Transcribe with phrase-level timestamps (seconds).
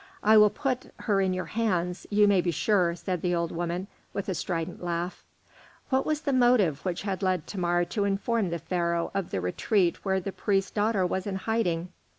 [0.23, 3.85] "I will put her in your hands, you may be sure," said the old woman,
[4.15, 5.23] with a strident laugh.
[5.89, 10.03] What was the motive which had led Thamar to inform the Pharaoh of the retreat
[10.03, 11.89] where the priest's daughter was in hiding?